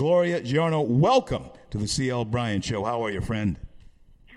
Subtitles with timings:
[0.00, 2.84] Gloria Giorno, welcome to the CL Bryant Show.
[2.84, 3.58] How are you, friend?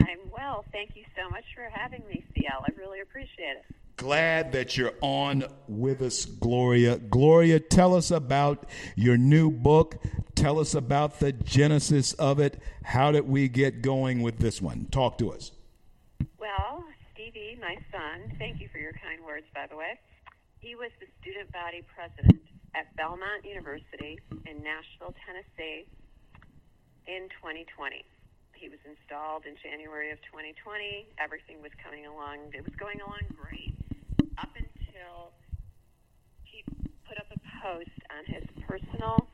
[0.02, 0.66] I'm well.
[0.74, 2.66] Thank you so much for having me, CL.
[2.68, 3.76] I really appreciate it.
[3.96, 6.98] Glad that you're on with us, Gloria.
[6.98, 8.66] Gloria, tell us about
[8.98, 10.04] your new book.
[10.36, 12.62] Tell us about the genesis of it.
[12.84, 14.88] How did we get going with this one?
[14.92, 15.54] Talk to us.
[16.38, 16.84] Well,
[17.14, 19.98] Stevie, my son, thank you for your kind words, by the way.
[20.60, 22.42] He was the student body president
[22.76, 25.86] at Belmont University in Nashville, Tennessee
[27.08, 28.06] in 2020.
[28.54, 31.08] He was installed in January of 2020.
[31.20, 32.54] Everything was coming along.
[32.54, 33.76] It was going along great
[34.38, 35.32] up until
[36.44, 36.64] he
[37.08, 39.28] put up a post on his personal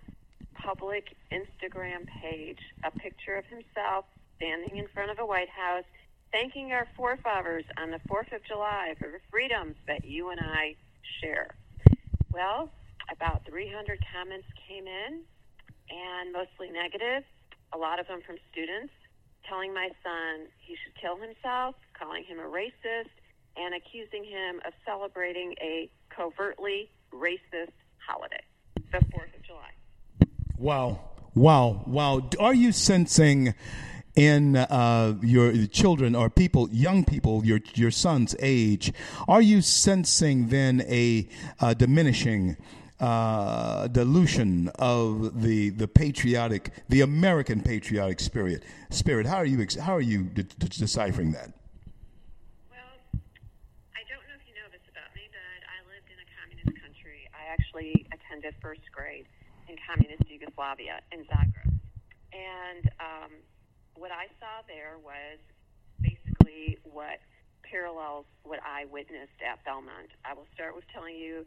[0.55, 5.85] public Instagram page, a picture of himself standing in front of a White House,
[6.31, 10.75] thanking our forefathers on the 4th of July for the freedoms that you and I
[11.21, 11.55] share.
[12.31, 12.69] Well,
[13.11, 15.21] about 300 comments came in,
[15.89, 17.23] and mostly negative,
[17.73, 18.93] a lot of them from students
[19.47, 23.09] telling my son he should kill himself, calling him a racist,
[23.57, 27.73] and accusing him of celebrating a covertly racist
[28.05, 28.43] holiday,
[28.91, 29.71] the 4th of July.
[30.57, 30.99] Wow.
[31.33, 31.83] Wow.
[31.87, 32.29] Wow.
[32.39, 33.53] Are you sensing
[34.15, 38.91] in uh, your children or people, young people, your your son's age,
[39.27, 41.27] are you sensing then a
[41.77, 42.57] diminishing
[42.99, 48.63] uh, dilution of the the patriotic, the American patriotic spirit?
[48.89, 49.25] Spirit.
[49.25, 51.51] How are you how are you de- de- deciphering that?
[52.69, 52.99] Well,
[53.95, 56.75] I don't know if you know this about me, but I lived in a communist
[56.81, 57.29] country.
[57.31, 59.25] I actually attended first grade
[59.67, 61.71] in communist Yugoslavia in Zagreb,
[62.33, 63.31] and um,
[63.95, 65.39] what I saw there was
[66.01, 67.19] basically what
[67.63, 70.09] parallels what I witnessed at Belmont.
[70.25, 71.45] I will start with telling you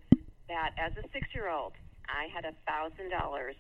[0.49, 1.73] that as a six year old,
[2.09, 3.57] I had a thousand dollars,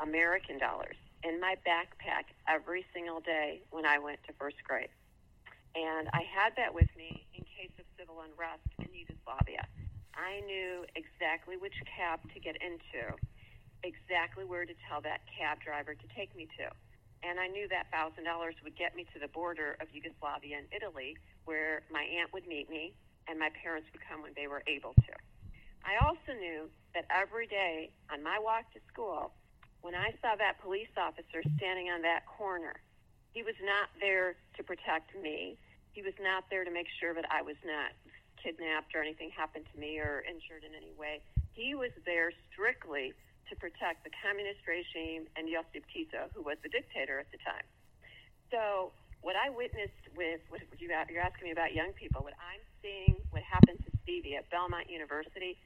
[0.00, 4.92] American dollars, in my backpack every single day when I went to first grade.
[5.74, 9.66] And I had that with me in case of civil unrest in Yugoslavia.
[10.14, 13.14] I knew exactly which cab to get into,
[13.84, 16.66] exactly where to tell that cab driver to take me to
[17.22, 20.66] and I knew that thousand dollars would get me to the border of Yugoslavia and
[20.70, 22.94] Italy, where my aunt would meet me
[23.26, 25.12] and my parents would come when they were able to.
[25.84, 29.32] I also knew that every day on my walk to school,
[29.80, 32.74] when I saw that police officer standing on that corner,
[33.32, 35.56] he was not there to protect me.
[35.92, 37.94] He was not there to make sure that I was not
[38.42, 41.20] kidnapped or anything happened to me or injured in any way.
[41.52, 43.14] He was there strictly
[43.50, 47.64] to protect the communist regime and Josip Tito, who was the dictator at the time.
[48.50, 52.62] So, what I witnessed with what you, you're asking me about young people, what I'm
[52.82, 55.58] seeing, what happened to Stevie at Belmont University,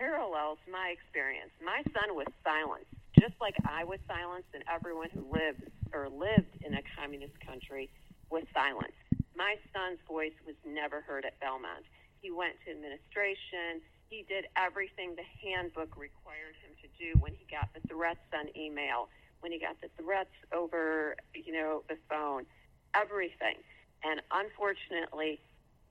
[0.00, 1.52] parallels my experience.
[1.60, 6.56] My son was silenced, just like I was silenced, and everyone who lived or lived
[6.64, 7.92] in a communist country
[8.32, 8.96] was silenced.
[9.36, 11.84] My son's voice was never heard at Belmont.
[12.24, 13.84] He went to administration.
[14.08, 18.48] He did everything the handbook required him to do when he got the threats on
[18.56, 22.48] email, when he got the threats over, you know, the phone,
[22.96, 23.60] everything.
[24.02, 25.40] And unfortunately,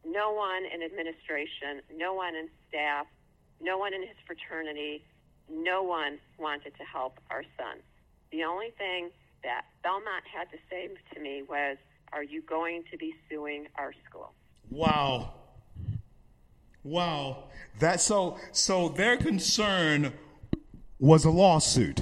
[0.01, 3.05] no one in administration, no one in staff,
[3.61, 5.03] no one in his fraternity,
[5.49, 7.79] no one wanted to help our son.
[8.31, 9.09] The only thing
[9.43, 11.77] that Belmont had to say to me was,
[12.13, 14.33] Are you going to be suing our school?
[14.69, 15.33] Wow.
[16.83, 17.45] Wow.
[17.79, 20.13] That so so their concern
[20.99, 22.01] was a lawsuit.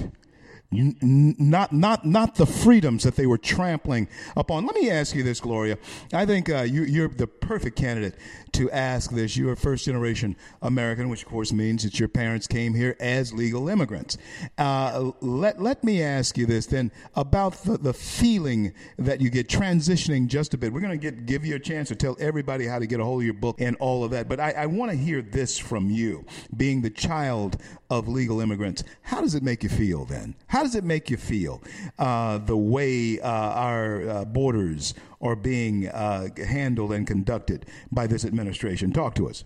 [0.70, 4.06] N- not not not the freedoms that they were trampling
[4.36, 4.66] upon.
[4.66, 5.78] Let me ask you this, Gloria.
[6.12, 8.16] I think uh, you, are the perfect candidate
[8.52, 9.34] to ask this.
[9.34, 13.32] You're a first generation American, which of course means that your parents came here as
[13.32, 14.18] legal immigrants.
[14.58, 19.48] Uh, let let me ask you this then about the, the feeling that you get
[19.48, 20.70] transitioning just a bit.
[20.70, 23.04] We're going to get give you a chance to tell everybody how to get a
[23.04, 24.28] hold of your book and all of that.
[24.28, 27.56] But I, I want to hear this from you, being the child
[27.88, 28.84] of legal immigrants.
[29.00, 30.34] How does it make you feel then?
[30.48, 31.62] How does it make you feel
[31.98, 38.24] uh, the way uh, our uh, borders are being uh, handled and conducted by this
[38.24, 38.92] administration?
[38.92, 39.44] Talk to us.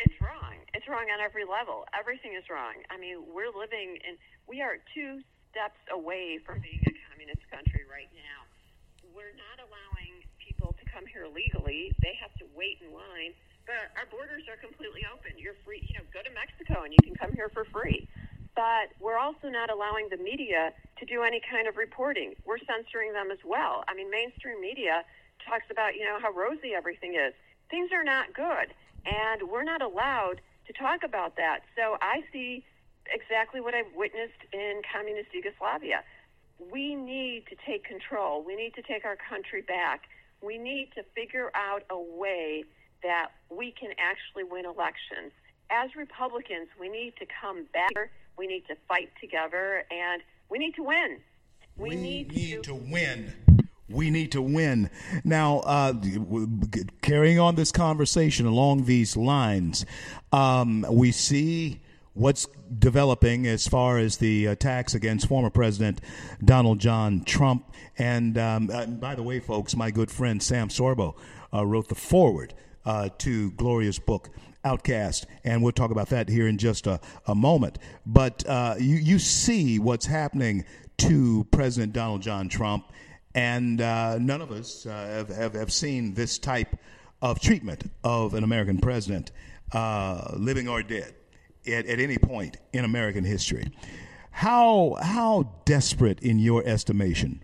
[0.00, 0.54] It's wrong.
[0.74, 1.84] It's wrong on every level.
[1.98, 2.74] Everything is wrong.
[2.90, 4.16] I mean, we're living in,
[4.46, 8.46] we are two steps away from being a communist country right now.
[9.14, 13.32] We're not allowing people to come here legally, they have to wait in line.
[13.64, 15.40] But our borders are completely open.
[15.40, 18.04] You're free, you know, go to Mexico and you can come here for free
[18.54, 22.34] but we're also not allowing the media to do any kind of reporting.
[22.44, 23.84] We're censoring them as well.
[23.88, 25.02] I mean, mainstream media
[25.46, 27.34] talks about, you know, how rosy everything is.
[27.70, 28.72] Things are not good,
[29.04, 31.60] and we're not allowed to talk about that.
[31.76, 32.64] So I see
[33.12, 36.04] exactly what I've witnessed in communist Yugoslavia.
[36.72, 38.42] we need to take control.
[38.42, 40.02] We need to take our country back.
[40.42, 42.64] We need to figure out a way
[43.02, 45.32] that we can actually win elections.
[45.70, 47.90] As Republicans, we need to come back.
[48.36, 51.18] We need to fight together, and we need to win.
[51.76, 53.32] We, we need, need to, to win.
[53.88, 54.90] We need to win.
[55.24, 55.94] Now, uh,
[57.02, 59.84] carrying on this conversation along these lines,
[60.32, 61.80] um, we see
[62.14, 62.46] what's
[62.78, 66.00] developing as far as the attacks against former President
[66.44, 67.72] Donald John Trump.
[67.98, 71.14] And, um, uh, by the way, folks, my good friend Sam Sorbo
[71.52, 72.54] uh, wrote the foreword
[72.84, 74.30] uh, to Gloria's book.
[74.64, 77.78] Outcast, and we'll talk about that here in just a, a moment.
[78.06, 80.64] But uh, you, you see what's happening
[80.98, 82.90] to President Donald John Trump,
[83.34, 86.76] and uh, none of us uh, have, have, have, seen this type
[87.20, 89.32] of treatment of an American president,
[90.36, 91.14] living or dead
[91.66, 93.70] at, at any point in American history.
[94.30, 97.40] How, how desperate, in your estimation,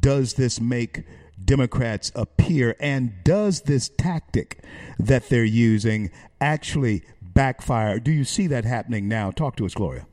[0.00, 1.04] does this make
[1.42, 2.76] Democrats appear?
[2.80, 4.62] And does this tactic
[4.98, 6.10] that they're using
[6.40, 7.98] actually backfire?
[7.98, 9.30] Do you see that happening now?
[9.30, 10.06] Talk to us, Gloria.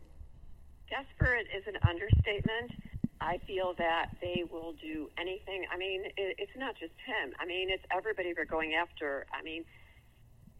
[0.89, 2.71] Desperate is an understatement.
[3.19, 5.65] I feel that they will do anything.
[5.71, 7.33] I mean, it's not just him.
[7.39, 9.25] I mean, it's everybody they're going after.
[9.31, 9.63] I mean,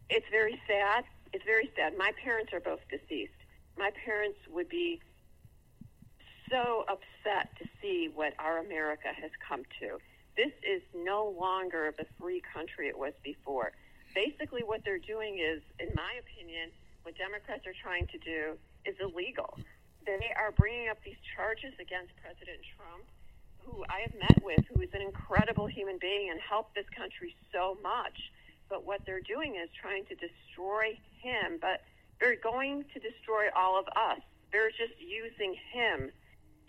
[0.10, 1.98] it's very sad it's very sad.
[1.98, 3.32] My parents are both deceased.
[3.78, 5.02] My parents would be
[6.50, 9.98] so upset to see what our America has come to.
[10.36, 13.74] This is no longer the free country it was before.
[14.16, 16.70] Basically, what they're doing is, in my opinion,
[17.04, 19.58] what Democrats are trying to do is illegal.
[20.06, 23.06] They are bringing up these charges against President Trump,
[23.60, 27.36] who I have met with, who is an incredible human being and helped this country
[27.54, 28.32] so much
[28.72, 31.84] but what they're doing is trying to destroy him, but
[32.20, 34.22] they're going to destroy all of us.
[34.52, 36.10] They're just using him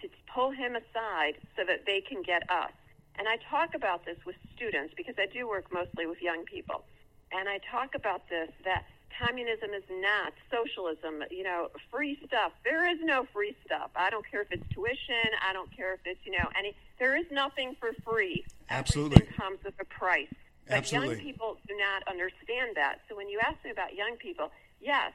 [0.02, 2.72] to pull him aside so that they can get us.
[3.18, 6.84] And I talk about this with students because I do work mostly with young people.
[7.32, 8.84] And I talk about this that
[9.18, 12.52] communism is not socialism, you know, free stuff.
[12.64, 13.90] There is no free stuff.
[13.96, 17.16] I don't care if it's tuition, I don't care if it's, you know, any there
[17.16, 18.44] is nothing for free.
[18.70, 19.16] Absolutely.
[19.16, 20.32] Everything comes with a price.
[20.66, 21.16] But Absolutely.
[21.16, 23.00] young people do not understand that.
[23.08, 24.50] So when you ask me about young people,
[24.80, 25.12] yes,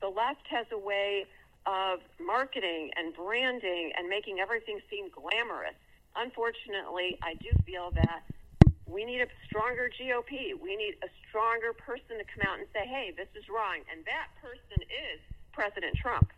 [0.00, 1.26] the left has a way
[1.66, 5.74] of marketing and branding and making everything seem glamorous.
[6.16, 8.22] Unfortunately, I do feel that
[8.86, 10.58] we need a stronger GOP.
[10.60, 13.80] We need a stronger person to come out and say, hey, this is wrong.
[13.90, 15.20] And that person is
[15.52, 16.32] President Trump.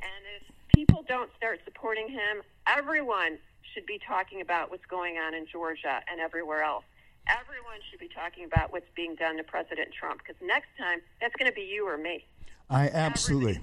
[0.00, 3.38] And if people don't start supporting him, everyone
[3.74, 6.84] should be talking about what's going on in Georgia and everywhere else
[7.28, 11.34] everyone should be talking about what's being done to President Trump because next time that's
[11.36, 12.24] going to be you or me.
[12.70, 13.60] I absolutely.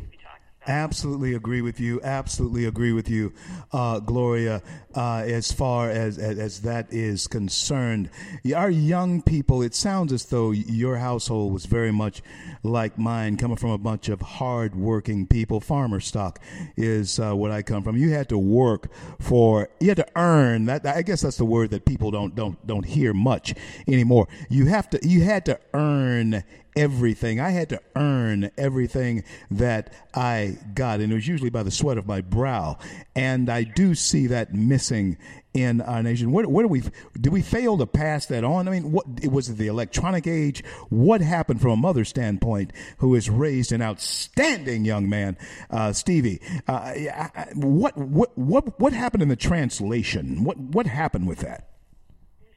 [0.65, 1.99] Absolutely agree with you.
[2.03, 3.33] Absolutely agree with you,
[3.73, 4.61] uh, Gloria.
[4.95, 8.09] Uh, as far as, as, as that is concerned,
[8.55, 9.61] our young people.
[9.61, 12.21] It sounds as though your household was very much
[12.63, 15.59] like mine, coming from a bunch of hard-working people.
[15.59, 16.39] Farmer stock
[16.77, 17.97] is uh, what I come from.
[17.97, 18.89] You had to work
[19.19, 19.69] for.
[19.79, 20.65] You had to earn.
[20.65, 23.53] That I guess that's the word that people don't don't don't hear much
[23.87, 24.27] anymore.
[24.49, 24.99] You have to.
[25.05, 26.43] You had to earn
[26.75, 27.39] everything.
[27.39, 31.97] I had to earn everything that I got, and it was usually by the sweat
[31.97, 32.77] of my brow.
[33.15, 35.17] And I do see that missing
[35.53, 36.31] in our nation.
[36.31, 36.81] What, do we
[37.19, 38.67] did we fail to pass that on?
[38.67, 40.63] I mean, what was it the electronic age?
[40.89, 45.37] What happened from a mother's standpoint, who has raised an outstanding young man,
[45.69, 46.41] uh, Stevie?
[46.67, 46.93] Uh,
[47.53, 50.43] what what what what happened in the translation?
[50.43, 51.69] What what happened with that?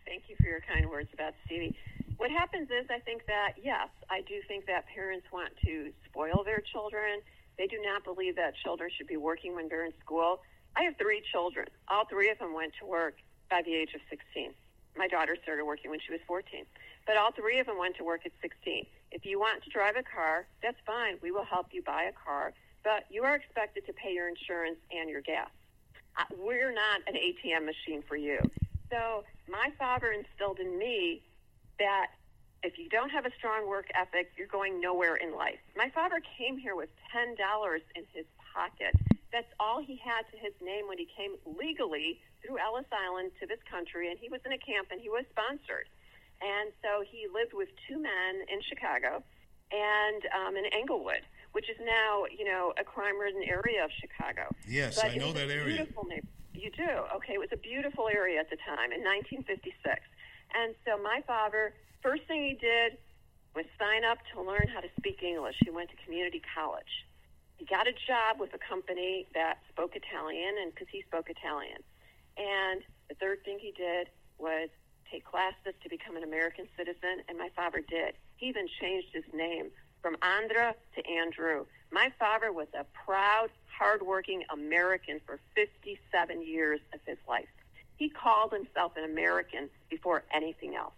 [0.07, 1.77] Thank you for your kind words about Stevie.
[2.17, 6.45] What happens is, I think that, yes, I do think that parents want to spoil
[6.45, 7.21] their children.
[7.59, 10.41] They do not believe that children should be working when they're in school.
[10.77, 11.67] I have three children.
[11.89, 13.17] All three of them went to work
[13.51, 14.53] by the age of 16.
[14.97, 16.65] My daughter started working when she was 14.
[17.07, 18.87] But all three of them went to work at 16.
[19.13, 21.19] If you want to drive a car, that's fine.
[21.23, 22.53] We will help you buy a car.
[22.83, 25.51] But you are expected to pay your insurance and your gas.
[26.19, 28.39] Uh, we're not an ATM machine for you.
[28.91, 31.23] So my father instilled in me
[31.79, 32.09] that
[32.63, 35.61] if you don't have a strong work ethic, you're going nowhere in life.
[35.77, 37.37] My father came here with $10
[37.95, 38.95] in his pocket.
[39.33, 43.47] That's all he had to his name when he came legally through Ellis Island to
[43.47, 45.89] this country, and he was in a camp and he was sponsored.
[46.41, 49.23] And so he lived with two men in Chicago
[49.73, 54.55] and um, in Englewood, which is now, you know, a crime-ridden area of Chicago.
[54.69, 55.77] Yes, but I know that area.
[55.77, 56.29] Beautiful neighborhood.
[56.55, 56.89] You do?
[57.17, 60.01] Okay, it was a beautiful area at the time in 1956.
[60.57, 62.97] And so my father, first thing he did
[63.55, 65.57] was sign up to learn how to speak English.
[65.65, 67.05] He went to community college.
[67.59, 71.85] He got a job with a company that spoke Italian, and because he spoke Italian.
[72.37, 74.09] And the third thing he did
[74.39, 74.69] was
[75.11, 78.15] take classes to become an American citizen, and my father did.
[78.37, 79.71] He even changed his name
[80.03, 81.65] from Andra to Andrew.
[81.91, 83.49] My father was a proud,
[83.79, 87.49] hardworking American for 57 years of his life.
[87.97, 90.95] He called himself an American before anything else.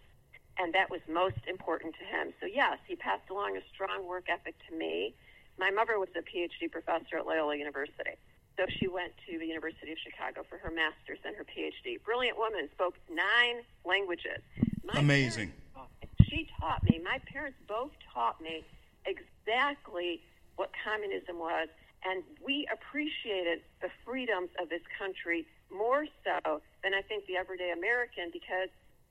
[0.57, 2.33] And that was most important to him.
[2.41, 5.13] So, yes, he passed along a strong work ethic to me.
[5.57, 8.17] My mother was a PhD professor at Loyola University.
[8.59, 12.03] So she went to the University of Chicago for her master's and her PhD.
[12.03, 14.43] Brilliant woman, spoke nine languages.
[14.83, 15.53] My Amazing.
[15.73, 15.93] Parents,
[16.29, 18.65] she taught me, my parents both taught me
[19.05, 20.21] exactly
[20.57, 21.69] what communism was,
[22.03, 27.71] and we appreciated the freedoms of this country more so than I think the everyday
[27.71, 28.69] American because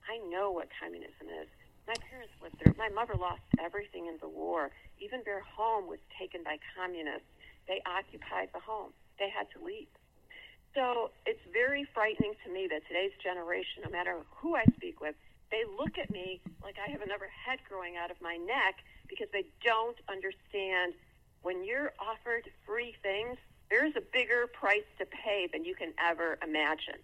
[0.09, 1.49] I know what communism is.
[1.87, 2.77] My parents lived it.
[2.77, 4.71] My mother lost everything in the war.
[5.00, 7.29] Even their home was taken by communists.
[7.67, 9.88] They occupied the home they had to leave.
[10.75, 15.15] So it's very frightening to me that today's generation, no matter who I speak with,
[15.50, 19.29] they look at me like I have another head growing out of my neck because
[19.33, 20.93] they don't understand
[21.43, 23.38] when you're offered free things,
[23.71, 27.01] there's a bigger price to pay than you can ever imagine.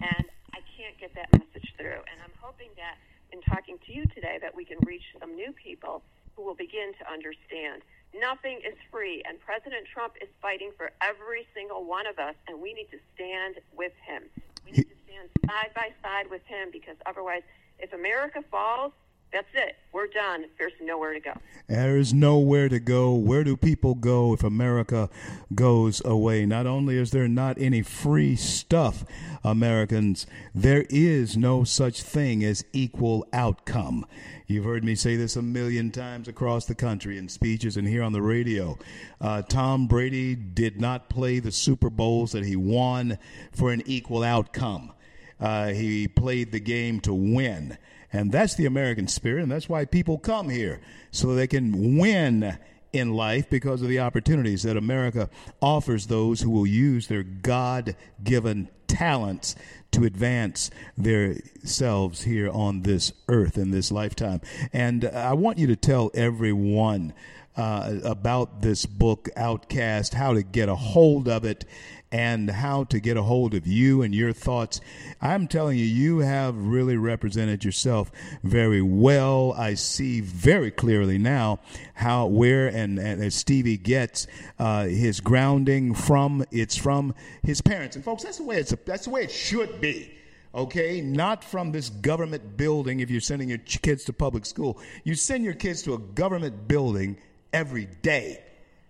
[0.00, 2.02] And I can't get that message through.
[2.10, 2.96] And I'm hoping that
[3.32, 6.02] in talking to you today that we can reach some new people
[6.36, 7.82] who will begin to understand
[8.14, 12.60] Nothing is free, and President Trump is fighting for every single one of us, and
[12.60, 14.24] we need to stand with him.
[14.66, 17.42] We need to stand side by side with him because otherwise,
[17.78, 18.92] if America falls,
[19.32, 19.76] that's it.
[19.92, 20.46] We're done.
[20.58, 21.32] There's nowhere to go.
[21.68, 23.14] There is nowhere to go.
[23.14, 25.08] Where do people go if America
[25.54, 26.46] goes away?
[26.46, 29.04] Not only is there not any free stuff,
[29.44, 34.04] Americans, there is no such thing as equal outcome.
[34.46, 38.02] You've heard me say this a million times across the country in speeches and here
[38.02, 38.78] on the radio.
[39.20, 43.16] Uh, Tom Brady did not play the Super Bowls that he won
[43.52, 44.92] for an equal outcome.
[45.38, 47.78] Uh, he played the game to win.
[48.12, 52.58] And that's the American spirit, and that's why people come here so they can win
[52.92, 55.30] in life because of the opportunities that America
[55.62, 59.54] offers those who will use their God given talents
[59.92, 64.40] to advance themselves here on this earth in this lifetime.
[64.72, 67.12] And uh, I want you to tell everyone
[67.56, 71.64] uh, about this book, Outcast, how to get a hold of it,
[72.12, 74.80] and how to get a hold of you and your thoughts.
[75.20, 78.10] I'm telling you, you have really represented yourself
[78.42, 79.54] very well.
[79.56, 81.60] I see very clearly now
[81.94, 84.26] how, where, and, and Stevie gets
[84.58, 86.44] uh, his grounding from.
[86.50, 88.74] It's from his parents, and folks, that's the way it's.
[88.84, 90.12] That's the way it should be
[90.54, 91.00] okay?
[91.00, 94.78] Not from this government building if you're sending your kids to public school.
[95.04, 97.16] You send your kids to a government building
[97.52, 98.42] every day,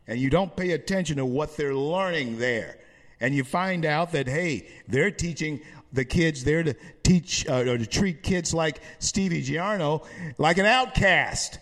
[0.07, 2.81] and you don't pay attention to what they're learning there
[3.21, 5.61] and you find out that hey, they're teaching
[5.93, 10.03] the kids there to teach uh, or to treat kids like Stevie Giorno
[10.39, 11.59] like an outcast.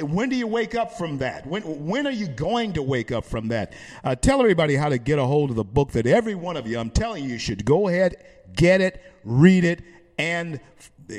[0.00, 1.46] When do you wake up from that?
[1.46, 3.72] When when are you going to wake up from that?
[4.04, 6.66] Uh, tell everybody how to get a hold of the book that every one of
[6.66, 8.22] you, I'm telling you, you should go ahead,
[8.54, 9.82] get it, read it,
[10.18, 10.60] and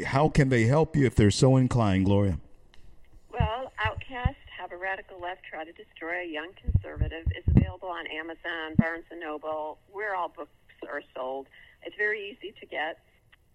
[0.05, 2.39] how can they help you if they're so inclined, Gloria?
[3.31, 8.05] Well, Outcast have a radical left try to destroy a young conservative is available on
[8.07, 10.51] Amazon, Barnes and Noble, where all books
[10.91, 11.47] are sold.
[11.83, 12.99] It's very easy to get.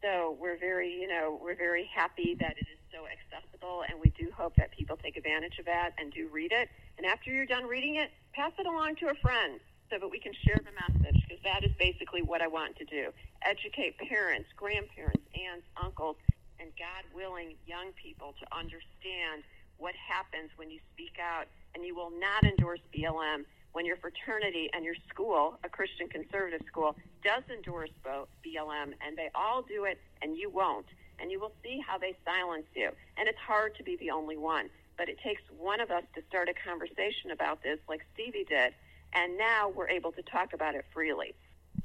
[0.00, 4.08] So we're very, you know, we're very happy that it is so accessible, and we
[4.16, 6.70] do hope that people take advantage of that and do read it.
[6.96, 10.18] And after you're done reading it, pass it along to a friend so that we
[10.18, 13.12] can share the message, because that is basically what I want to do:
[13.44, 16.16] educate parents, grandparents, aunts, uncles,
[16.58, 19.44] and God willing, young people to understand
[19.78, 24.70] what happens when you speak out, and you will not endorse BLM when your fraternity
[24.72, 29.98] and your school, a Christian conservative school, does endorse BLM, and they all do it,
[30.22, 30.86] and you won't.
[31.20, 32.90] And you will see how they silence you.
[33.16, 36.22] And it's hard to be the only one, but it takes one of us to
[36.28, 38.74] start a conversation about this, like Stevie did,
[39.12, 41.34] and now we're able to talk about it freely.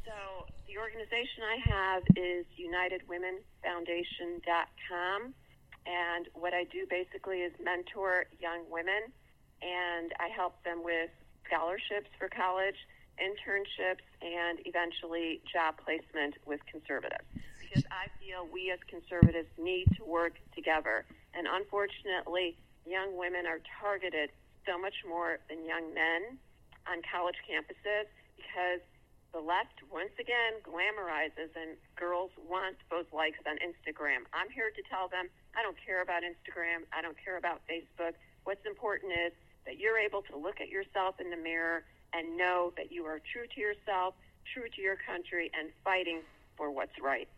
[0.05, 0.13] So
[0.67, 5.33] the organization I have is UnitedWomenFoundation.com.
[5.85, 9.11] And what I do basically is mentor young women,
[9.61, 11.09] and I help them with
[11.45, 12.77] scholarships for college,
[13.19, 17.25] internships, and eventually job placement with conservatives.
[17.59, 21.05] Because I feel we as conservatives need to work together.
[21.33, 24.29] And unfortunately, young women are targeted
[24.65, 26.37] so much more than young men
[26.87, 28.79] on college campuses because
[29.33, 34.29] the left once again glamorizes and girls want those likes on Instagram.
[34.31, 36.81] I'm here to tell them I don't care about Instagram.
[36.91, 38.13] I don't care about Facebook.
[38.43, 39.31] What's important is
[39.65, 41.83] that you're able to look at yourself in the mirror
[42.13, 44.15] and know that you are true to yourself,
[44.53, 46.19] true to your country, and fighting
[46.57, 47.29] for what's right.